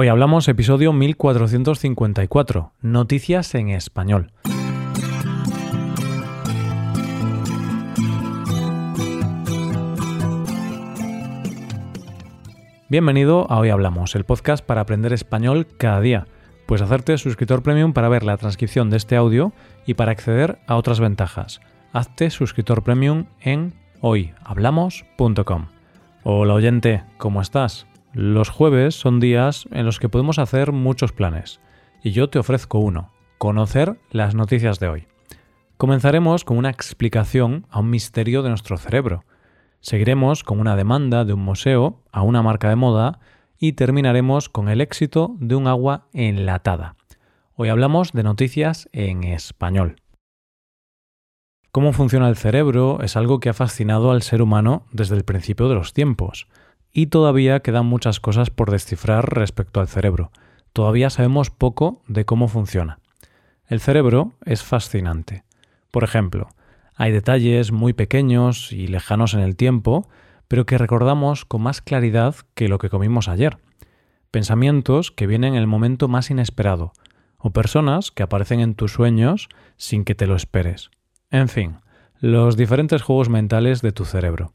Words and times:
Hoy 0.00 0.06
hablamos 0.06 0.46
episodio 0.46 0.92
1454, 0.92 2.70
Noticias 2.82 3.52
en 3.56 3.70
Español. 3.70 4.30
Bienvenido 12.88 13.50
a 13.50 13.58
Hoy 13.58 13.70
Hablamos, 13.70 14.14
el 14.14 14.22
podcast 14.22 14.64
para 14.64 14.82
aprender 14.82 15.12
español 15.12 15.66
cada 15.66 16.00
día. 16.00 16.28
Puedes 16.66 16.82
hacerte 16.82 17.18
suscriptor 17.18 17.64
premium 17.64 17.92
para 17.92 18.08
ver 18.08 18.22
la 18.22 18.36
transcripción 18.36 18.90
de 18.90 18.98
este 18.98 19.16
audio 19.16 19.52
y 19.84 19.94
para 19.94 20.12
acceder 20.12 20.60
a 20.68 20.76
otras 20.76 21.00
ventajas. 21.00 21.60
Hazte 21.92 22.30
suscriptor 22.30 22.84
premium 22.84 23.24
en 23.40 23.74
hoyhablamos.com. 24.00 25.66
Hola 26.22 26.54
oyente, 26.54 27.02
¿cómo 27.16 27.42
estás? 27.42 27.88
Los 28.20 28.48
jueves 28.48 28.96
son 28.96 29.20
días 29.20 29.68
en 29.70 29.86
los 29.86 30.00
que 30.00 30.08
podemos 30.08 30.40
hacer 30.40 30.72
muchos 30.72 31.12
planes, 31.12 31.60
y 32.02 32.10
yo 32.10 32.28
te 32.28 32.40
ofrezco 32.40 32.80
uno, 32.80 33.12
conocer 33.38 34.00
las 34.10 34.34
noticias 34.34 34.80
de 34.80 34.88
hoy. 34.88 35.06
Comenzaremos 35.76 36.44
con 36.44 36.58
una 36.58 36.68
explicación 36.68 37.64
a 37.70 37.78
un 37.78 37.90
misterio 37.90 38.42
de 38.42 38.48
nuestro 38.48 38.76
cerebro. 38.76 39.22
Seguiremos 39.78 40.42
con 40.42 40.58
una 40.58 40.74
demanda 40.74 41.24
de 41.24 41.32
un 41.32 41.42
museo 41.42 42.02
a 42.10 42.22
una 42.22 42.42
marca 42.42 42.68
de 42.68 42.74
moda 42.74 43.20
y 43.56 43.74
terminaremos 43.74 44.48
con 44.48 44.68
el 44.68 44.80
éxito 44.80 45.36
de 45.38 45.54
un 45.54 45.68
agua 45.68 46.08
enlatada. 46.12 46.96
Hoy 47.54 47.68
hablamos 47.68 48.10
de 48.10 48.24
noticias 48.24 48.88
en 48.90 49.22
español. 49.22 49.94
Cómo 51.70 51.92
funciona 51.92 52.28
el 52.28 52.36
cerebro 52.36 52.98
es 53.00 53.16
algo 53.16 53.38
que 53.38 53.50
ha 53.50 53.54
fascinado 53.54 54.10
al 54.10 54.22
ser 54.22 54.42
humano 54.42 54.86
desde 54.90 55.14
el 55.14 55.22
principio 55.22 55.68
de 55.68 55.76
los 55.76 55.92
tiempos 55.92 56.48
y 56.98 57.06
todavía 57.06 57.60
quedan 57.60 57.86
muchas 57.86 58.18
cosas 58.18 58.50
por 58.50 58.72
descifrar 58.72 59.32
respecto 59.32 59.78
al 59.78 59.86
cerebro. 59.86 60.32
Todavía 60.72 61.10
sabemos 61.10 61.48
poco 61.48 62.02
de 62.08 62.24
cómo 62.24 62.48
funciona. 62.48 62.98
El 63.68 63.78
cerebro 63.78 64.32
es 64.44 64.64
fascinante. 64.64 65.44
Por 65.92 66.02
ejemplo, 66.02 66.48
hay 66.96 67.12
detalles 67.12 67.70
muy 67.70 67.92
pequeños 67.92 68.72
y 68.72 68.88
lejanos 68.88 69.34
en 69.34 69.40
el 69.40 69.54
tiempo, 69.54 70.08
pero 70.48 70.66
que 70.66 70.76
recordamos 70.76 71.44
con 71.44 71.62
más 71.62 71.82
claridad 71.82 72.34
que 72.56 72.66
lo 72.66 72.78
que 72.78 72.90
comimos 72.90 73.28
ayer. 73.28 73.58
Pensamientos 74.32 75.12
que 75.12 75.28
vienen 75.28 75.54
en 75.54 75.60
el 75.60 75.68
momento 75.68 76.08
más 76.08 76.32
inesperado, 76.32 76.94
o 77.36 77.52
personas 77.52 78.10
que 78.10 78.24
aparecen 78.24 78.58
en 78.58 78.74
tus 78.74 78.94
sueños 78.94 79.48
sin 79.76 80.04
que 80.04 80.16
te 80.16 80.26
lo 80.26 80.34
esperes. 80.34 80.90
En 81.30 81.48
fin, 81.48 81.76
los 82.18 82.56
diferentes 82.56 83.02
juegos 83.02 83.28
mentales 83.28 83.82
de 83.82 83.92
tu 83.92 84.04
cerebro. 84.04 84.50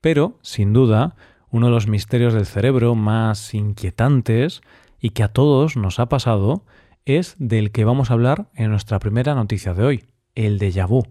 Pero, 0.00 0.38
sin 0.42 0.72
duda, 0.72 1.14
uno 1.50 1.66
de 1.66 1.72
los 1.72 1.86
misterios 1.86 2.34
del 2.34 2.46
cerebro 2.46 2.94
más 2.94 3.54
inquietantes 3.54 4.60
y 5.00 5.10
que 5.10 5.22
a 5.22 5.28
todos 5.28 5.76
nos 5.76 5.98
ha 5.98 6.08
pasado 6.08 6.64
es 7.04 7.36
del 7.38 7.70
que 7.70 7.84
vamos 7.84 8.10
a 8.10 8.14
hablar 8.14 8.48
en 8.54 8.70
nuestra 8.70 8.98
primera 8.98 9.34
noticia 9.34 9.72
de 9.74 9.84
hoy, 9.84 10.04
el 10.34 10.58
déjà 10.58 10.86
vu. 10.86 11.04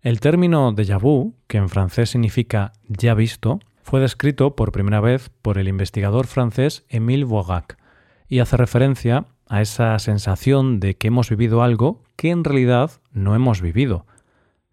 El 0.00 0.18
término 0.18 0.72
déjà 0.74 0.98
vu, 1.00 1.36
que 1.46 1.58
en 1.58 1.68
francés 1.68 2.10
significa 2.10 2.72
ya 2.88 3.14
visto, 3.14 3.60
fue 3.82 4.00
descrito 4.00 4.56
por 4.56 4.72
primera 4.72 5.00
vez 5.00 5.30
por 5.42 5.58
el 5.58 5.68
investigador 5.68 6.26
francés 6.26 6.84
Émile 6.88 7.24
Voirac 7.24 7.78
y 8.28 8.40
hace 8.40 8.56
referencia 8.56 9.26
a 9.48 9.60
esa 9.60 9.98
sensación 9.98 10.80
de 10.80 10.96
que 10.96 11.08
hemos 11.08 11.28
vivido 11.28 11.62
algo 11.62 12.02
que 12.16 12.30
en 12.30 12.42
realidad 12.42 12.90
no 13.12 13.34
hemos 13.34 13.60
vivido. 13.60 14.06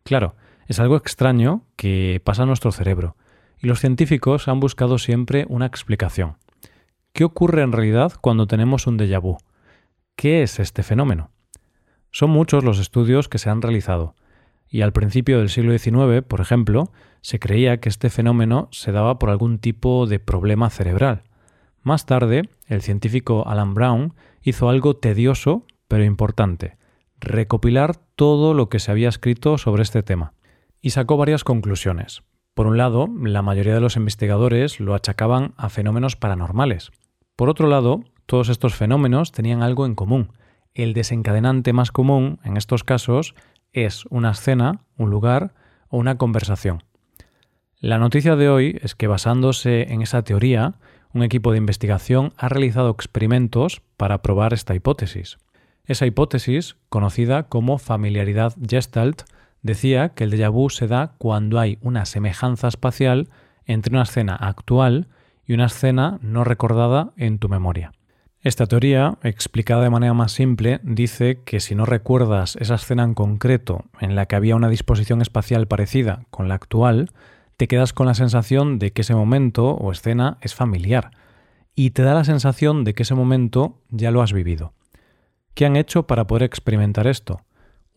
Claro, 0.03 0.35
es 0.67 0.79
algo 0.79 0.95
extraño 0.95 1.63
que 1.75 2.21
pasa 2.23 2.43
a 2.43 2.45
nuestro 2.45 2.71
cerebro 2.71 3.15
y 3.61 3.67
los 3.67 3.79
científicos 3.79 4.47
han 4.47 4.59
buscado 4.59 4.97
siempre 4.97 5.45
una 5.49 5.65
explicación. 5.65 6.37
¿Qué 7.13 7.23
ocurre 7.23 7.61
en 7.61 7.71
realidad 7.71 8.13
cuando 8.21 8.47
tenemos 8.47 8.87
un 8.87 8.97
déjà 8.97 9.21
vu? 9.21 9.37
¿Qué 10.15 10.43
es 10.43 10.59
este 10.59 10.83
fenómeno? 10.83 11.31
Son 12.11 12.29
muchos 12.29 12.63
los 12.63 12.79
estudios 12.79 13.29
que 13.29 13.37
se 13.37 13.49
han 13.49 13.61
realizado, 13.61 14.15
y 14.67 14.81
al 14.81 14.93
principio 14.93 15.39
del 15.39 15.49
siglo 15.49 15.77
XIX, 15.77 16.23
por 16.27 16.41
ejemplo, 16.41 16.91
se 17.21 17.39
creía 17.39 17.79
que 17.79 17.89
este 17.89 18.09
fenómeno 18.09 18.69
se 18.71 18.91
daba 18.91 19.19
por 19.19 19.29
algún 19.29 19.59
tipo 19.59 20.05
de 20.05 20.19
problema 20.19 20.69
cerebral. 20.69 21.23
Más 21.81 22.05
tarde, 22.05 22.49
el 22.67 22.81
científico 22.81 23.47
Alan 23.47 23.73
Brown 23.73 24.13
hizo 24.41 24.69
algo 24.69 24.95
tedioso 24.95 25.65
pero 25.87 26.03
importante, 26.03 26.77
recopilar 27.19 27.97
todo 28.15 28.53
lo 28.53 28.69
que 28.69 28.79
se 28.79 28.91
había 28.91 29.09
escrito 29.09 29.57
sobre 29.57 29.81
este 29.81 30.03
tema, 30.03 30.33
y 30.81 30.91
sacó 30.91 31.17
varias 31.17 31.43
conclusiones. 31.43 32.21
Por 32.53 32.67
un 32.67 32.77
lado, 32.77 33.07
la 33.21 33.41
mayoría 33.41 33.73
de 33.73 33.79
los 33.79 33.95
investigadores 33.95 34.79
lo 34.79 34.93
achacaban 34.95 35.53
a 35.57 35.69
fenómenos 35.69 36.15
paranormales. 36.15 36.91
Por 37.35 37.49
otro 37.49 37.67
lado, 37.67 38.03
todos 38.25 38.49
estos 38.49 38.75
fenómenos 38.75 39.31
tenían 39.31 39.63
algo 39.63 39.85
en 39.85 39.95
común. 39.95 40.33
El 40.73 40.93
desencadenante 40.93 41.73
más 41.73 41.91
común 41.91 42.39
en 42.43 42.57
estos 42.57 42.83
casos 42.83 43.33
es 43.73 44.05
una 44.09 44.31
escena, 44.31 44.81
un 44.97 45.09
lugar 45.09 45.53
o 45.87 45.97
una 45.97 46.17
conversación. 46.17 46.83
La 47.79 47.97
noticia 47.97 48.35
de 48.35 48.49
hoy 48.49 48.77
es 48.81 48.93
que 48.93 49.07
basándose 49.07 49.93
en 49.93 50.01
esa 50.01 50.23
teoría, 50.23 50.75
un 51.13 51.23
equipo 51.23 51.51
de 51.51 51.57
investigación 51.57 52.33
ha 52.37 52.49
realizado 52.49 52.89
experimentos 52.89 53.81
para 53.97 54.21
probar 54.21 54.53
esta 54.53 54.75
hipótesis. 54.75 55.37
Esa 55.85 56.05
hipótesis, 56.05 56.75
conocida 56.89 57.43
como 57.43 57.77
familiaridad 57.77 58.53
gestalt, 58.67 59.23
decía 59.61 60.09
que 60.09 60.23
el 60.23 60.31
déjà 60.31 60.49
vu 60.49 60.69
se 60.69 60.87
da 60.87 61.15
cuando 61.17 61.59
hay 61.59 61.77
una 61.81 62.05
semejanza 62.05 62.67
espacial 62.67 63.29
entre 63.65 63.93
una 63.93 64.03
escena 64.03 64.35
actual 64.35 65.07
y 65.45 65.53
una 65.53 65.65
escena 65.65 66.19
no 66.21 66.43
recordada 66.43 67.13
en 67.17 67.39
tu 67.39 67.49
memoria. 67.49 67.91
Esta 68.41 68.67
teoría, 68.67 69.17
explicada 69.21 69.83
de 69.83 69.89
manera 69.89 70.13
más 70.13 70.31
simple, 70.31 70.79
dice 70.83 71.41
que 71.43 71.59
si 71.59 71.75
no 71.75 71.85
recuerdas 71.85 72.55
esa 72.55 72.75
escena 72.75 73.03
en 73.03 73.13
concreto 73.13 73.85
en 73.99 74.15
la 74.15 74.27
que 74.27 74.37
había 74.37 74.55
una 74.55 74.69
disposición 74.69 75.21
espacial 75.21 75.67
parecida 75.67 76.25
con 76.29 76.47
la 76.47 76.55
actual, 76.55 77.09
te 77.57 77.67
quedas 77.67 77.91
con 77.91 78.07
la 78.07 78.13
sensación 78.13 78.79
de 78.79 78.93
que 78.93 79.01
ese 79.01 79.13
momento 79.13 79.71
o 79.71 79.91
escena 79.91 80.37
es 80.39 80.55
familiar 80.55 81.11
y 81.75 81.91
te 81.91 82.03
da 82.03 82.13
la 82.13 82.23
sensación 82.23 82.85
de 82.85 82.93
que 82.93 83.03
ese 83.03 83.15
momento 83.15 83.81
ya 83.89 84.11
lo 84.11 84.21
has 84.21 84.31
vivido. 84.31 84.73
¿Qué 85.53 85.65
han 85.65 85.75
hecho 85.75 86.07
para 86.07 86.25
poder 86.25 86.43
experimentar 86.43 87.07
esto? 87.07 87.41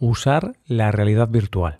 Usar 0.09 0.55
la 0.67 0.91
realidad 0.91 1.29
virtual. 1.29 1.79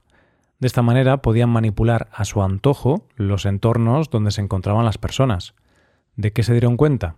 De 0.61 0.69
esta 0.69 0.81
manera 0.81 1.23
podían 1.23 1.51
manipular 1.51 2.09
a 2.13 2.25
su 2.25 2.41
antojo 2.41 3.09
los 3.17 3.47
entornos 3.47 4.11
donde 4.11 4.31
se 4.31 4.41
encontraban 4.41 4.85
las 4.85 4.97
personas. 4.97 5.55
¿De 6.15 6.33
qué 6.33 6.45
se 6.45 6.53
dieron 6.53 6.77
cuenta? 6.77 7.17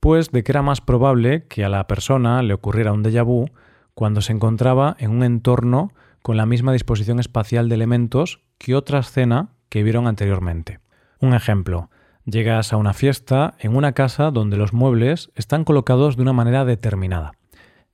Pues 0.00 0.32
de 0.32 0.42
que 0.42 0.50
era 0.50 0.62
más 0.62 0.80
probable 0.80 1.46
que 1.46 1.64
a 1.64 1.68
la 1.68 1.86
persona 1.86 2.42
le 2.42 2.54
ocurriera 2.54 2.92
un 2.92 3.04
déjà 3.04 3.24
vu 3.24 3.46
cuando 3.94 4.22
se 4.22 4.32
encontraba 4.32 4.96
en 4.98 5.12
un 5.12 5.22
entorno 5.22 5.92
con 6.20 6.36
la 6.36 6.46
misma 6.46 6.72
disposición 6.72 7.20
espacial 7.20 7.68
de 7.68 7.76
elementos 7.76 8.40
que 8.58 8.74
otra 8.74 8.98
escena 8.98 9.50
que 9.68 9.84
vieron 9.84 10.08
anteriormente. 10.08 10.80
Un 11.20 11.32
ejemplo, 11.32 11.90
llegas 12.24 12.72
a 12.72 12.76
una 12.76 12.92
fiesta 12.92 13.54
en 13.60 13.76
una 13.76 13.92
casa 13.92 14.32
donde 14.32 14.56
los 14.56 14.72
muebles 14.72 15.30
están 15.36 15.62
colocados 15.62 16.16
de 16.16 16.22
una 16.22 16.32
manera 16.32 16.64
determinada. 16.64 17.34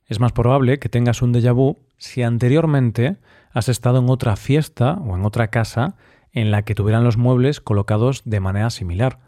Es 0.06 0.20
más 0.20 0.32
probable 0.32 0.78
que 0.78 0.88
tengas 0.88 1.20
un 1.20 1.34
déjà 1.34 1.52
vu 1.52 1.76
si 1.98 2.22
anteriormente 2.22 3.16
has 3.52 3.68
estado 3.68 3.98
en 3.98 4.10
otra 4.10 4.36
fiesta 4.36 4.94
o 4.94 5.16
en 5.16 5.24
otra 5.24 5.48
casa 5.48 5.96
en 6.32 6.50
la 6.50 6.62
que 6.62 6.74
tuvieran 6.74 7.04
los 7.04 7.16
muebles 7.16 7.60
colocados 7.60 8.22
de 8.24 8.40
manera 8.40 8.70
similar. 8.70 9.18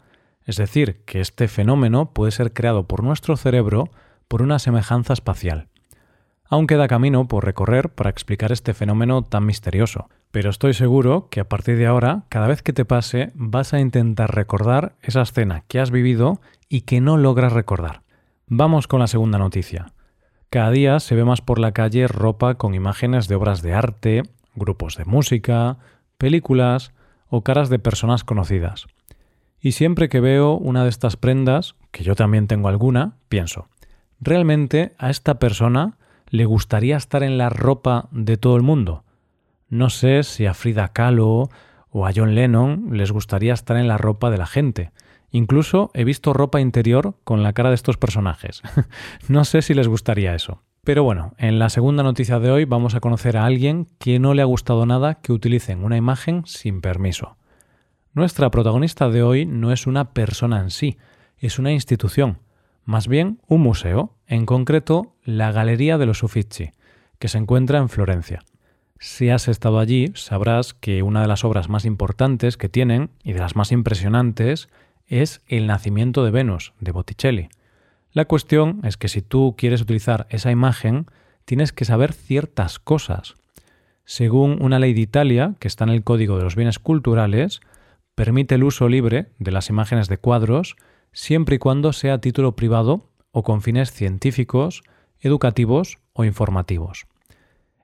Es 0.45 0.57
decir, 0.57 1.03
que 1.05 1.19
este 1.19 1.47
fenómeno 1.47 2.11
puede 2.13 2.31
ser 2.31 2.53
creado 2.53 2.87
por 2.87 3.03
nuestro 3.03 3.37
cerebro 3.37 3.89
por 4.27 4.41
una 4.41 4.59
semejanza 4.59 5.13
espacial. 5.13 5.67
Aún 6.51 6.65
queda 6.65 6.87
camino 6.87 7.27
por 7.27 7.45
recorrer 7.45 7.89
para 7.89 8.09
explicar 8.09 8.51
este 8.51 8.73
fenómeno 8.73 9.23
tan 9.23 9.45
misterioso, 9.45 10.09
pero 10.31 10.49
estoy 10.49 10.73
seguro 10.73 11.27
que 11.29 11.39
a 11.39 11.49
partir 11.49 11.77
de 11.77 11.85
ahora, 11.85 12.23
cada 12.29 12.47
vez 12.47 12.63
que 12.63 12.73
te 12.73 12.85
pase, 12.85 13.31
vas 13.35 13.73
a 13.73 13.79
intentar 13.79 14.33
recordar 14.33 14.95
esa 15.01 15.21
escena 15.21 15.63
que 15.67 15.79
has 15.79 15.91
vivido 15.91 16.41
y 16.67 16.81
que 16.81 17.01
no 17.01 17.17
logras 17.17 17.53
recordar. 17.53 18.01
Vamos 18.47 18.87
con 18.87 18.99
la 18.99 19.07
segunda 19.07 19.37
noticia. 19.37 19.93
Cada 20.49 20.71
día 20.71 20.99
se 20.99 21.13
ve 21.13 21.25
más 21.25 21.41
por 21.41 21.59
la 21.59 21.73
calle 21.73 22.07
ropa 22.07 22.55
con 22.55 22.73
imágenes 22.73 23.27
de 23.27 23.35
obras 23.35 23.61
de 23.61 23.73
arte, 23.73 24.23
grupos 24.55 24.97
de 24.97 25.05
música, 25.05 25.77
películas 26.17 26.91
o 27.29 27.43
caras 27.43 27.69
de 27.69 27.77
personas 27.77 28.23
conocidas. 28.23 28.87
Y 29.61 29.73
siempre 29.73 30.09
que 30.09 30.19
veo 30.19 30.53
una 30.53 30.83
de 30.83 30.89
estas 30.89 31.17
prendas, 31.17 31.75
que 31.91 32.03
yo 32.03 32.15
también 32.15 32.47
tengo 32.47 32.67
alguna, 32.67 33.13
pienso, 33.27 33.67
¿realmente 34.19 34.95
a 34.97 35.11
esta 35.11 35.37
persona 35.37 35.97
le 36.29 36.45
gustaría 36.45 36.97
estar 36.97 37.21
en 37.21 37.37
la 37.37 37.49
ropa 37.49 38.07
de 38.11 38.37
todo 38.37 38.55
el 38.55 38.63
mundo? 38.63 39.03
No 39.67 39.91
sé 39.91 40.23
si 40.23 40.47
a 40.47 40.55
Frida 40.55 40.87
Kahlo 40.87 41.49
o 41.91 42.07
a 42.07 42.11
John 42.15 42.33
Lennon 42.33 42.97
les 42.97 43.11
gustaría 43.11 43.53
estar 43.53 43.77
en 43.77 43.87
la 43.87 43.99
ropa 43.99 44.31
de 44.31 44.37
la 44.39 44.47
gente, 44.47 44.91
Incluso 45.31 45.91
he 45.93 46.03
visto 46.03 46.33
ropa 46.33 46.59
interior 46.59 47.15
con 47.23 47.43
la 47.43 47.53
cara 47.53 47.69
de 47.69 47.75
estos 47.75 47.97
personajes. 47.97 48.61
no 49.27 49.45
sé 49.45 49.61
si 49.61 49.73
les 49.73 49.87
gustaría 49.87 50.35
eso. 50.35 50.63
Pero 50.83 51.03
bueno, 51.03 51.33
en 51.37 51.59
la 51.59 51.69
segunda 51.69 52.03
noticia 52.03 52.39
de 52.39 52.51
hoy 52.51 52.65
vamos 52.65 52.95
a 52.95 52.99
conocer 52.99 53.37
a 53.37 53.45
alguien 53.45 53.87
que 53.99 54.17
no 54.17 54.33
le 54.33 54.41
ha 54.41 54.45
gustado 54.45 54.85
nada 54.85 55.15
que 55.15 55.33
utilicen 55.33 55.83
una 55.83 55.97
imagen 55.97 56.43
sin 56.45 56.81
permiso. 56.81 57.37
Nuestra 58.13 58.49
protagonista 58.49 59.09
de 59.09 59.21
hoy 59.21 59.45
no 59.45 59.71
es 59.71 59.85
una 59.85 60.13
persona 60.13 60.59
en 60.61 60.71
sí, 60.71 60.97
es 61.37 61.59
una 61.59 61.71
institución. 61.71 62.39
más 62.85 63.07
bien 63.07 63.39
un 63.47 63.61
museo, 63.61 64.15
en 64.25 64.47
concreto 64.47 65.15
la 65.23 65.51
Galería 65.51 65.99
de 65.99 66.07
los 66.07 66.23
Uffizi, 66.23 66.71
que 67.19 67.27
se 67.27 67.37
encuentra 67.37 67.77
en 67.77 67.87
Florencia. 67.87 68.43
Si 68.97 69.29
has 69.29 69.47
estado 69.47 69.77
allí, 69.77 70.11
sabrás 70.15 70.73
que 70.73 71.03
una 71.03 71.21
de 71.21 71.27
las 71.27 71.45
obras 71.45 71.69
más 71.69 71.85
importantes 71.85 72.57
que 72.57 72.67
tienen 72.67 73.11
y 73.23 73.33
de 73.33 73.39
las 73.39 73.55
más 73.55 73.71
impresionantes 73.71 74.69
es 75.09 75.41
El 75.47 75.67
nacimiento 75.67 76.23
de 76.23 76.31
Venus, 76.31 76.73
de 76.79 76.91
Botticelli. 76.91 77.49
La 78.11 78.25
cuestión 78.25 78.79
es 78.83 78.95
que 78.95 79.09
si 79.09 79.21
tú 79.21 79.55
quieres 79.57 79.81
utilizar 79.81 80.27
esa 80.29 80.51
imagen, 80.51 81.07
tienes 81.45 81.73
que 81.73 81.85
saber 81.85 82.13
ciertas 82.13 82.79
cosas. 82.79 83.35
Según 84.05 84.61
una 84.61 84.79
ley 84.79 84.93
de 84.93 85.01
Italia, 85.01 85.55
que 85.59 85.67
está 85.67 85.83
en 85.83 85.91
el 85.91 86.03
Código 86.03 86.37
de 86.37 86.43
los 86.43 86.55
Bienes 86.55 86.79
Culturales, 86.79 87.59
permite 88.15 88.55
el 88.55 88.63
uso 88.63 88.87
libre 88.87 89.27
de 89.39 89.51
las 89.51 89.69
imágenes 89.69 90.07
de 90.07 90.17
cuadros 90.17 90.77
siempre 91.11 91.55
y 91.55 91.59
cuando 91.59 91.93
sea 91.93 92.15
a 92.15 92.21
título 92.21 92.55
privado 92.55 93.09
o 93.31 93.43
con 93.43 93.61
fines 93.61 93.91
científicos, 93.91 94.83
educativos 95.19 95.99
o 96.13 96.25
informativos. 96.25 97.05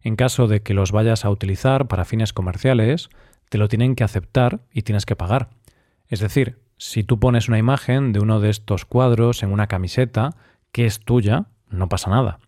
En 0.01 0.15
caso 0.15 0.47
de 0.47 0.61
que 0.61 0.73
los 0.73 0.91
vayas 0.91 1.25
a 1.25 1.29
utilizar 1.29 1.87
para 1.87 2.05
fines 2.05 2.33
comerciales, 2.33 3.09
te 3.49 3.57
lo 3.57 3.67
tienen 3.67 3.95
que 3.95 4.03
aceptar 4.03 4.61
y 4.71 4.83
tienes 4.83 5.05
que 5.05 5.15
pagar. 5.15 5.49
Es 6.07 6.19
decir, 6.19 6.59
si 6.77 7.03
tú 7.03 7.19
pones 7.19 7.47
una 7.47 7.57
imagen 7.57 8.13
de 8.13 8.19
uno 8.19 8.39
de 8.39 8.49
estos 8.49 8.85
cuadros 8.85 9.43
en 9.43 9.51
una 9.51 9.67
camiseta 9.67 10.35
que 10.71 10.85
es 10.85 10.99
tuya, 10.99 11.45
no 11.69 11.89
pasa 11.89 12.09
nada. 12.09 12.39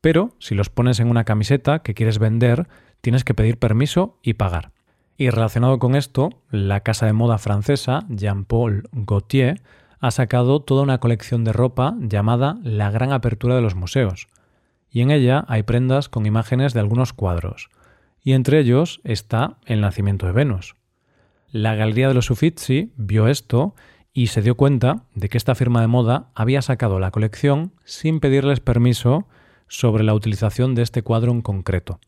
Pero 0.00 0.34
si 0.38 0.54
los 0.54 0.68
pones 0.68 1.00
en 1.00 1.08
una 1.08 1.24
camiseta 1.24 1.80
que 1.80 1.94
quieres 1.94 2.18
vender, 2.18 2.68
tienes 3.00 3.24
que 3.24 3.34
pedir 3.34 3.58
permiso 3.58 4.18
y 4.22 4.34
pagar. 4.34 4.72
Y 5.16 5.30
relacionado 5.30 5.78
con 5.78 5.94
esto, 5.94 6.42
la 6.50 6.80
casa 6.80 7.06
de 7.06 7.12
moda 7.12 7.38
francesa 7.38 8.04
Jean-Paul 8.08 8.88
Gaultier 8.92 9.62
ha 10.00 10.10
sacado 10.10 10.60
toda 10.60 10.82
una 10.82 10.98
colección 10.98 11.44
de 11.44 11.52
ropa 11.52 11.96
llamada 12.00 12.58
La 12.62 12.90
Gran 12.90 13.12
Apertura 13.12 13.54
de 13.54 13.62
los 13.62 13.74
Museos, 13.74 14.28
y 14.90 15.00
en 15.00 15.10
ella 15.10 15.44
hay 15.48 15.62
prendas 15.62 16.08
con 16.08 16.26
imágenes 16.26 16.74
de 16.74 16.80
algunos 16.80 17.12
cuadros, 17.12 17.70
y 18.22 18.32
entre 18.32 18.58
ellos 18.58 19.00
está 19.04 19.56
El 19.64 19.80
nacimiento 19.80 20.26
de 20.26 20.32
Venus. 20.32 20.76
La 21.54 21.76
Galería 21.76 22.08
de 22.08 22.14
los 22.14 22.32
Uffizi 22.32 22.90
vio 22.96 23.28
esto 23.28 23.76
y 24.12 24.26
se 24.26 24.42
dio 24.42 24.56
cuenta 24.56 25.04
de 25.14 25.28
que 25.28 25.38
esta 25.38 25.54
firma 25.54 25.80
de 25.82 25.86
moda 25.86 26.32
había 26.34 26.60
sacado 26.62 26.98
la 26.98 27.12
colección 27.12 27.70
sin 27.84 28.18
pedirles 28.18 28.58
permiso 28.58 29.28
sobre 29.68 30.02
la 30.02 30.14
utilización 30.14 30.74
de 30.74 30.82
este 30.82 31.02
cuadro 31.02 31.30
en 31.30 31.42
concreto. 31.42 32.00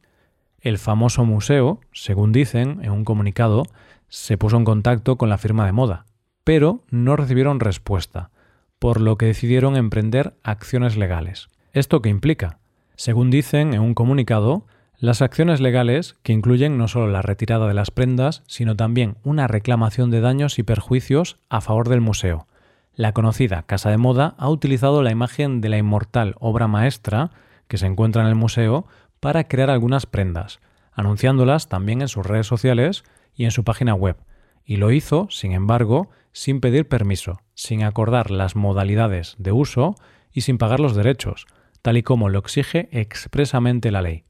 El 0.61 0.79
famoso 0.79 1.25
museo, 1.25 1.79
según 1.93 2.33
dicen 2.33 2.81
en 2.83 2.91
un 2.91 3.05
comunicado, 3.05 3.63
se 4.09 4.37
puso 4.37 4.57
en 4.57 4.65
contacto 4.65 5.17
con 5.17 5.29
la 5.29 5.39
firma 5.39 5.65
de 5.65 5.71
moda, 5.71 6.07
pero 6.43 6.83
no 6.91 7.15
recibieron 7.15 7.61
respuesta, 7.61 8.33
por 8.81 9.01
lo 9.01 9.17
que 9.17 9.27
decidieron 9.27 9.77
emprender 9.77 10.35
acciones 10.43 10.97
legales. 10.97 11.51
¿Esto 11.73 12.03
qué 12.03 12.09
implica? 12.09 12.59
Según 12.97 13.31
dicen 13.31 13.75
en 13.75 13.81
un 13.81 13.95
comunicado, 13.95 14.67
las 14.99 15.21
acciones 15.21 15.61
legales, 15.61 16.17
que 16.23 16.33
incluyen 16.33 16.79
no 16.79 16.89
solo 16.89 17.09
la 17.09 17.23
retirada 17.23 17.69
de 17.69 17.75
las 17.75 17.91
prendas, 17.91 18.43
sino 18.47 18.77
también 18.77 19.17
una 19.25 19.47
reclamación 19.47 20.11
de 20.11 20.21
daños 20.21 20.59
y 20.59 20.63
perjuicios 20.63 21.39
a 21.51 21.61
favor 21.61 21.89
del 21.89 22.01
museo. 22.01 22.47
La 22.95 23.13
conocida 23.13 23.63
Casa 23.65 23.91
de 23.91 23.99
Moda 23.99 24.35
ha 24.39 24.49
utilizado 24.49 25.03
la 25.03 25.11
imagen 25.11 25.61
de 25.61 25.69
la 25.69 25.77
inmortal 25.77 26.35
obra 26.39 26.67
maestra 26.67 27.31
que 27.69 27.77
se 27.77 27.87
encuentra 27.87 28.23
en 28.23 28.29
el 28.29 28.35
museo 28.35 28.87
para 29.21 29.49
crear 29.49 29.69
algunas 29.69 30.07
prendas, 30.07 30.61
anunciándolas 30.93 31.69
también 31.69 32.01
en 32.01 32.09
sus 32.09 32.25
redes 32.25 32.47
sociales 32.47 33.05
y 33.35 33.45
en 33.45 33.51
su 33.51 33.65
página 33.65 33.95
web, 33.95 34.17
y 34.65 34.77
lo 34.77 34.93
hizo, 34.93 35.29
sin 35.31 35.53
embargo, 35.53 36.09
sin 36.33 36.61
pedir 36.61 36.89
permiso, 36.89 37.41
sin 37.55 37.83
acordar 37.83 38.31
las 38.31 38.57
modalidades 38.57 39.37
de 39.39 39.53
uso 39.53 39.95
y 40.33 40.41
sin 40.41 40.57
pagar 40.57 40.81
los 40.81 40.97
derechos, 40.97 41.47
tal 41.83 41.99
y 41.99 42.03
como 42.03 42.31
lo 42.31 42.39
exige 42.39 42.89
expresamente 42.93 43.91
la 43.91 44.03
ley. 44.03 44.26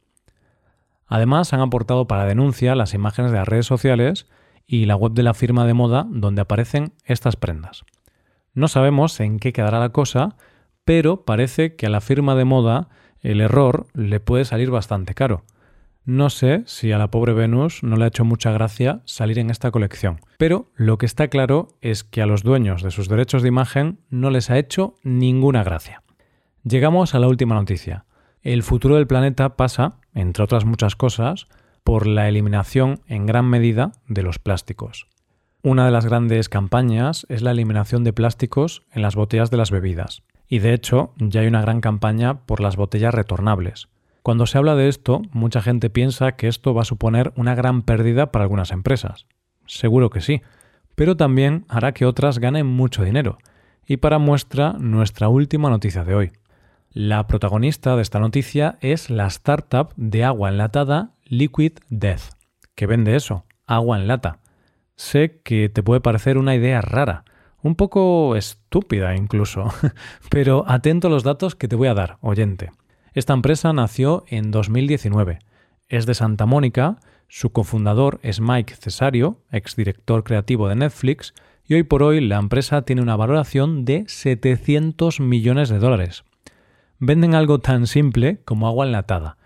Además, 1.06 1.52
han 1.52 1.60
aportado 1.60 2.06
para 2.06 2.24
denuncia 2.26 2.74
las 2.74 2.94
imágenes 2.94 3.30
de 3.32 3.38
las 3.38 3.48
redes 3.48 3.66
sociales 3.66 4.26
y 4.66 4.86
la 4.86 4.96
web 4.96 5.12
de 5.12 5.22
la 5.22 5.34
firma 5.34 5.66
de 5.66 5.74
moda 5.74 6.06
donde 6.10 6.42
aparecen 6.42 6.92
estas 7.04 7.36
prendas. 7.36 7.84
No 8.54 8.68
sabemos 8.68 9.20
en 9.20 9.38
qué 9.38 9.52
quedará 9.52 9.78
la 9.78 9.90
cosa, 9.90 10.36
pero 10.84 11.24
parece 11.24 11.76
que 11.76 11.86
a 11.86 11.90
la 11.90 12.00
firma 12.00 12.34
de 12.34 12.44
moda 12.44 12.88
el 13.20 13.40
error 13.40 13.86
le 13.92 14.20
puede 14.20 14.44
salir 14.44 14.70
bastante 14.70 15.14
caro. 15.14 15.44
No 16.04 16.30
sé 16.30 16.62
si 16.66 16.92
a 16.92 16.98
la 16.98 17.10
pobre 17.10 17.32
Venus 17.32 17.82
no 17.82 17.96
le 17.96 18.04
ha 18.04 18.08
hecho 18.08 18.24
mucha 18.24 18.52
gracia 18.52 19.02
salir 19.04 19.40
en 19.40 19.50
esta 19.50 19.72
colección, 19.72 20.20
pero 20.38 20.70
lo 20.76 20.98
que 20.98 21.06
está 21.06 21.26
claro 21.26 21.68
es 21.80 22.04
que 22.04 22.22
a 22.22 22.26
los 22.26 22.44
dueños 22.44 22.82
de 22.84 22.92
sus 22.92 23.08
derechos 23.08 23.42
de 23.42 23.48
imagen 23.48 23.98
no 24.08 24.30
les 24.30 24.48
ha 24.48 24.56
hecho 24.56 24.94
ninguna 25.02 25.64
gracia. 25.64 26.02
Llegamos 26.62 27.14
a 27.14 27.18
la 27.18 27.26
última 27.26 27.56
noticia. 27.56 28.05
El 28.46 28.62
futuro 28.62 28.94
del 28.94 29.08
planeta 29.08 29.56
pasa, 29.56 29.94
entre 30.14 30.44
otras 30.44 30.64
muchas 30.64 30.94
cosas, 30.94 31.48
por 31.82 32.06
la 32.06 32.28
eliminación 32.28 33.00
en 33.08 33.26
gran 33.26 33.46
medida 33.46 33.90
de 34.06 34.22
los 34.22 34.38
plásticos. 34.38 35.08
Una 35.64 35.84
de 35.84 35.90
las 35.90 36.06
grandes 36.06 36.48
campañas 36.48 37.26
es 37.28 37.43
la 37.43 37.50
eliminación 37.50 38.04
de 38.04 38.12
plásticos 38.12 38.84
en 38.93 39.02
las 39.02 39.16
botellas 39.16 39.50
de 39.50 39.56
las 39.56 39.72
bebidas. 39.72 40.22
Y 40.46 40.60
de 40.60 40.75
hecho, 40.75 41.12
ya 41.16 41.40
hay 41.40 41.48
una 41.48 41.60
gran 41.60 41.81
campaña 41.81 42.46
por 42.46 42.60
las 42.60 42.76
botellas 42.76 43.12
retornables. 43.12 43.88
Cuando 44.22 44.46
se 44.46 44.58
habla 44.58 44.76
de 44.76 44.87
esto, 44.87 45.22
mucha 45.32 45.60
gente 45.60 45.90
piensa 45.90 46.37
que 46.37 46.46
esto 46.46 46.72
va 46.72 46.82
a 46.82 46.84
suponer 46.84 47.32
una 47.34 47.56
gran 47.56 47.82
pérdida 47.82 48.31
para 48.31 48.44
algunas 48.44 48.70
empresas. 48.70 49.26
Seguro 49.66 50.08
que 50.08 50.20
sí, 50.20 50.42
pero 50.94 51.16
también 51.16 51.64
hará 51.69 51.90
que 51.90 52.06
otras 52.06 52.38
ganen 52.38 52.69
mucho 52.69 53.02
dinero. 53.02 53.38
Y 53.88 53.96
para 53.96 54.20
muestra, 54.20 54.75
nuestra 54.75 55.28
última 55.28 55.69
noticia 55.69 56.04
de 56.04 56.14
hoy. 56.14 56.32
La 56.98 57.26
protagonista 57.26 57.94
de 57.94 58.00
esta 58.00 58.20
noticia 58.20 58.78
es 58.81 59.10
la 59.10 59.26
startup 59.26 59.93
de 59.96 60.25
agua 60.25 60.48
enlatada 60.48 61.10
Liquid 61.26 61.72
Death, 61.90 62.32
que 62.75 62.87
vende 62.87 63.16
eso, 63.16 63.44
agua 63.66 63.98
en 63.98 64.08
lata. 64.08 64.38
Sé 64.94 65.43
que 65.44 65.69
te 65.69 65.82
puede 65.82 66.00
parecer 66.00 66.38
una 66.38 66.54
idea 66.54 66.81
rara, 66.81 67.26
un 67.60 67.75
poco 67.75 68.34
estúpida 68.34 69.14
incluso, 69.14 69.70
pero 70.31 70.64
atento 70.66 71.08
a 71.08 71.10
los 71.10 71.22
datos 71.22 71.54
que 71.54 71.69
te 71.69 71.76
voy 71.76 71.88
a 71.88 71.93
dar, 71.93 72.16
oyente. 72.22 72.70
Esta 73.12 73.34
empresa 73.34 73.75
nació 73.75 74.25
en 74.28 74.50
2019, 74.50 75.40
es 75.88 76.06
de 76.06 76.14
Santa 76.14 76.46
Mónica, 76.46 76.96
su 77.28 77.50
cofundador 77.50 78.20
es 78.22 78.40
Mike 78.40 78.75
Cesario, 78.75 79.42
exdirector 79.52 80.25
creativo 80.25 80.66
de 80.66 80.76
Netflix, 80.76 81.34
y 81.66 81.75
hoy 81.75 81.82
por 81.82 82.02
hoy 82.02 82.22
la 82.22 82.38
empresa 82.38 82.81
tiene 82.87 83.02
una 83.02 83.16
valoración 83.16 83.84
de 83.84 84.04
700 84.06 85.20
millones 85.20 85.69
de 85.69 85.78
dólares 85.78 86.25
venden 86.98 87.34
algo 87.34 87.58
tan 87.58 87.87
simple 87.87 88.40
como 88.44 88.66
agua 88.66 88.87
enlatada, 88.87 89.37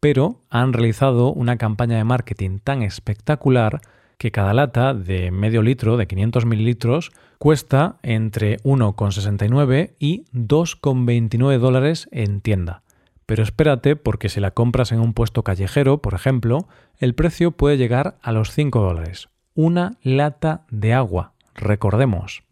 pero 0.00 0.42
han 0.50 0.72
realizado 0.72 1.32
una 1.32 1.56
campaña 1.56 1.96
de 1.96 2.04
marketing 2.04 2.58
tan 2.58 2.82
espectacular 2.82 3.80
que 4.18 4.32
cada 4.32 4.52
lata 4.52 4.94
de 4.94 5.30
medio 5.30 5.62
litro, 5.62 5.96
de 5.96 6.06
500 6.06 6.44
mililitros, 6.44 7.12
cuesta 7.38 7.98
entre 8.02 8.58
1,69 8.60 9.92
y 9.98 10.24
2,29 10.32 11.58
dólares 11.58 12.08
en 12.10 12.40
tienda. 12.40 12.82
Pero 13.26 13.42
espérate 13.42 13.94
porque 13.94 14.28
si 14.28 14.40
la 14.40 14.50
compras 14.50 14.90
en 14.90 15.00
un 15.00 15.12
puesto 15.12 15.44
callejero, 15.44 15.98
por 15.98 16.14
ejemplo, 16.14 16.66
el 16.98 17.14
precio 17.14 17.52
puede 17.52 17.76
llegar 17.76 18.16
a 18.22 18.32
los 18.32 18.52
5 18.52 18.80
dólares. 18.80 19.28
Una 19.54 19.98
lata 20.02 20.64
de 20.70 20.94
agua, 20.94 21.32
recordemos. 21.54 22.42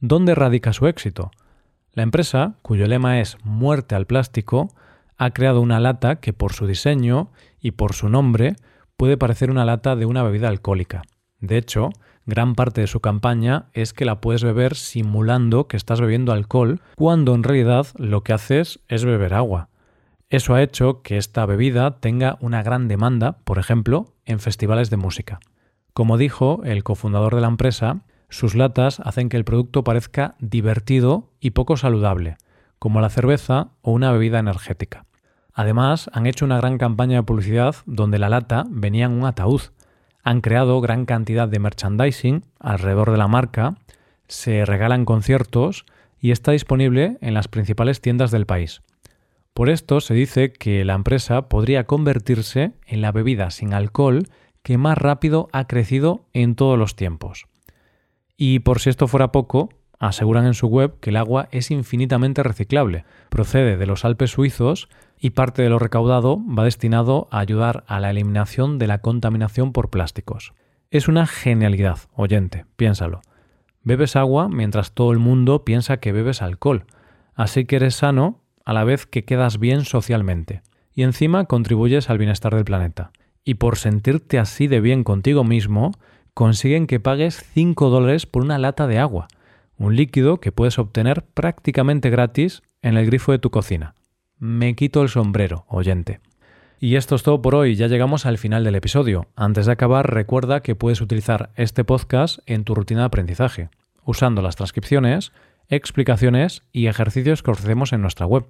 ¿Dónde 0.00 0.34
radica 0.34 0.72
su 0.72 0.88
éxito? 0.88 1.30
La 1.94 2.02
empresa, 2.02 2.54
cuyo 2.62 2.86
lema 2.86 3.20
es 3.20 3.36
Muerte 3.44 3.94
al 3.94 4.06
plástico, 4.06 4.74
ha 5.18 5.30
creado 5.30 5.60
una 5.60 5.78
lata 5.78 6.16
que 6.16 6.32
por 6.32 6.54
su 6.54 6.66
diseño 6.66 7.30
y 7.60 7.72
por 7.72 7.92
su 7.92 8.08
nombre 8.08 8.56
puede 8.96 9.18
parecer 9.18 9.50
una 9.50 9.66
lata 9.66 9.94
de 9.94 10.06
una 10.06 10.22
bebida 10.22 10.48
alcohólica. 10.48 11.02
De 11.40 11.58
hecho, 11.58 11.90
gran 12.24 12.54
parte 12.54 12.80
de 12.80 12.86
su 12.86 13.00
campaña 13.00 13.66
es 13.74 13.92
que 13.92 14.06
la 14.06 14.22
puedes 14.22 14.42
beber 14.42 14.74
simulando 14.74 15.68
que 15.68 15.76
estás 15.76 16.00
bebiendo 16.00 16.32
alcohol, 16.32 16.80
cuando 16.96 17.34
en 17.34 17.42
realidad 17.42 17.86
lo 17.98 18.22
que 18.22 18.32
haces 18.32 18.80
es 18.88 19.04
beber 19.04 19.34
agua. 19.34 19.68
Eso 20.30 20.54
ha 20.54 20.62
hecho 20.62 21.02
que 21.02 21.18
esta 21.18 21.44
bebida 21.44 22.00
tenga 22.00 22.38
una 22.40 22.62
gran 22.62 22.88
demanda, 22.88 23.38
por 23.44 23.58
ejemplo, 23.58 24.14
en 24.24 24.40
festivales 24.40 24.88
de 24.88 24.96
música. 24.96 25.40
Como 25.92 26.16
dijo 26.16 26.62
el 26.64 26.84
cofundador 26.84 27.34
de 27.34 27.42
la 27.42 27.48
empresa, 27.48 28.00
sus 28.32 28.54
latas 28.54 28.98
hacen 29.00 29.28
que 29.28 29.36
el 29.36 29.44
producto 29.44 29.84
parezca 29.84 30.36
divertido 30.40 31.28
y 31.38 31.50
poco 31.50 31.76
saludable, 31.76 32.38
como 32.78 33.02
la 33.02 33.10
cerveza 33.10 33.68
o 33.82 33.92
una 33.92 34.10
bebida 34.10 34.38
energética. 34.38 35.04
Además, 35.52 36.08
han 36.14 36.26
hecho 36.26 36.46
una 36.46 36.56
gran 36.56 36.78
campaña 36.78 37.18
de 37.18 37.22
publicidad 37.24 37.76
donde 37.84 38.18
la 38.18 38.30
lata 38.30 38.64
venía 38.70 39.04
en 39.04 39.12
un 39.12 39.26
ataúd. 39.26 39.60
Han 40.24 40.40
creado 40.40 40.80
gran 40.80 41.04
cantidad 41.04 41.46
de 41.46 41.58
merchandising 41.58 42.42
alrededor 42.58 43.10
de 43.10 43.18
la 43.18 43.28
marca, 43.28 43.74
se 44.28 44.64
regalan 44.64 45.04
conciertos 45.04 45.84
y 46.18 46.30
está 46.30 46.52
disponible 46.52 47.18
en 47.20 47.34
las 47.34 47.48
principales 47.48 48.00
tiendas 48.00 48.30
del 48.30 48.46
país. 48.46 48.80
Por 49.52 49.68
esto 49.68 50.00
se 50.00 50.14
dice 50.14 50.54
que 50.54 50.86
la 50.86 50.94
empresa 50.94 51.50
podría 51.50 51.84
convertirse 51.84 52.72
en 52.86 53.02
la 53.02 53.12
bebida 53.12 53.50
sin 53.50 53.74
alcohol 53.74 54.22
que 54.62 54.78
más 54.78 54.96
rápido 54.96 55.50
ha 55.52 55.66
crecido 55.66 56.24
en 56.32 56.54
todos 56.54 56.78
los 56.78 56.96
tiempos. 56.96 57.46
Y 58.44 58.58
por 58.58 58.80
si 58.80 58.90
esto 58.90 59.06
fuera 59.06 59.30
poco, 59.30 59.68
aseguran 60.00 60.46
en 60.46 60.54
su 60.54 60.66
web 60.66 60.98
que 60.98 61.10
el 61.10 61.16
agua 61.16 61.48
es 61.52 61.70
infinitamente 61.70 62.42
reciclable, 62.42 63.04
procede 63.28 63.76
de 63.76 63.86
los 63.86 64.04
Alpes 64.04 64.32
suizos 64.32 64.88
y 65.16 65.30
parte 65.30 65.62
de 65.62 65.68
lo 65.68 65.78
recaudado 65.78 66.40
va 66.44 66.64
destinado 66.64 67.28
a 67.30 67.38
ayudar 67.38 67.84
a 67.86 68.00
la 68.00 68.10
eliminación 68.10 68.80
de 68.80 68.88
la 68.88 68.98
contaminación 68.98 69.72
por 69.72 69.90
plásticos. 69.90 70.54
Es 70.90 71.06
una 71.06 71.28
genialidad, 71.28 71.98
oyente, 72.14 72.66
piénsalo. 72.74 73.20
Bebes 73.84 74.16
agua 74.16 74.48
mientras 74.48 74.90
todo 74.90 75.12
el 75.12 75.20
mundo 75.20 75.64
piensa 75.64 75.98
que 75.98 76.10
bebes 76.10 76.42
alcohol, 76.42 76.86
así 77.36 77.64
que 77.64 77.76
eres 77.76 77.94
sano 77.94 78.40
a 78.64 78.72
la 78.72 78.82
vez 78.82 79.06
que 79.06 79.24
quedas 79.24 79.60
bien 79.60 79.84
socialmente. 79.84 80.62
Y 80.92 81.04
encima 81.04 81.44
contribuyes 81.44 82.10
al 82.10 82.18
bienestar 82.18 82.56
del 82.56 82.64
planeta. 82.64 83.12
Y 83.44 83.54
por 83.54 83.78
sentirte 83.78 84.40
así 84.40 84.66
de 84.66 84.80
bien 84.80 85.04
contigo 85.04 85.44
mismo, 85.44 85.92
consiguen 86.34 86.86
que 86.86 87.00
pagues 87.00 87.44
5 87.52 87.90
dólares 87.90 88.26
por 88.26 88.42
una 88.42 88.58
lata 88.58 88.86
de 88.86 88.98
agua, 88.98 89.28
un 89.76 89.96
líquido 89.96 90.40
que 90.40 90.52
puedes 90.52 90.78
obtener 90.78 91.24
prácticamente 91.34 92.10
gratis 92.10 92.62
en 92.82 92.96
el 92.96 93.06
grifo 93.06 93.32
de 93.32 93.38
tu 93.38 93.50
cocina. 93.50 93.94
Me 94.38 94.74
quito 94.74 95.02
el 95.02 95.08
sombrero, 95.08 95.64
oyente. 95.68 96.20
Y 96.78 96.96
esto 96.96 97.14
es 97.14 97.22
todo 97.22 97.40
por 97.42 97.54
hoy, 97.54 97.76
ya 97.76 97.86
llegamos 97.86 98.26
al 98.26 98.38
final 98.38 98.64
del 98.64 98.74
episodio. 98.74 99.28
Antes 99.36 99.66
de 99.66 99.72
acabar, 99.72 100.12
recuerda 100.12 100.62
que 100.62 100.74
puedes 100.74 101.00
utilizar 101.00 101.50
este 101.54 101.84
podcast 101.84 102.40
en 102.46 102.64
tu 102.64 102.74
rutina 102.74 103.00
de 103.02 103.06
aprendizaje, 103.06 103.70
usando 104.04 104.42
las 104.42 104.56
transcripciones, 104.56 105.32
explicaciones 105.68 106.62
y 106.72 106.88
ejercicios 106.88 107.42
que 107.42 107.52
ofrecemos 107.52 107.92
en 107.92 108.02
nuestra 108.02 108.26
web. 108.26 108.46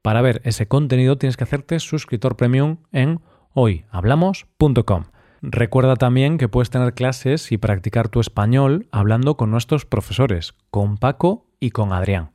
Para 0.00 0.22
ver 0.22 0.40
ese 0.44 0.68
contenido 0.68 1.18
tienes 1.18 1.36
que 1.36 1.44
hacerte 1.44 1.78
suscriptor 1.80 2.36
premium 2.36 2.78
en 2.92 3.20
hoyhablamos.com. 3.52 5.04
Recuerda 5.48 5.94
también 5.94 6.38
que 6.38 6.48
puedes 6.48 6.70
tener 6.70 6.92
clases 6.94 7.52
y 7.52 7.56
practicar 7.56 8.08
tu 8.08 8.18
español 8.18 8.88
hablando 8.90 9.36
con 9.36 9.52
nuestros 9.52 9.86
profesores, 9.86 10.54
con 10.72 10.98
Paco 10.98 11.46
y 11.60 11.70
con 11.70 11.92
Adrián. 11.92 12.30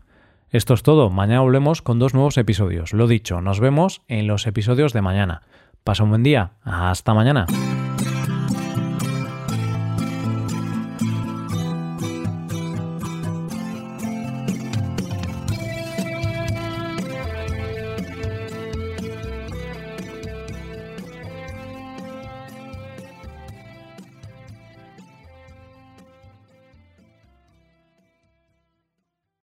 Esto 0.50 0.74
es 0.74 0.82
todo. 0.82 1.10
Mañana 1.10 1.42
volvemos 1.42 1.82
con 1.82 2.00
dos 2.00 2.14
nuevos 2.14 2.38
episodios. 2.38 2.94
Lo 2.94 3.08
dicho, 3.08 3.42
nos 3.42 3.60
vemos 3.60 4.02
en 4.08 4.28
los 4.28 4.48
episodios 4.48 4.94
de 4.94 5.02
mañana. 5.02 5.42
Pasa 5.84 6.04
un 6.04 6.10
buen 6.12 6.24
día. 6.24 6.54
Hasta 6.64 7.14
mañana. 7.14 7.48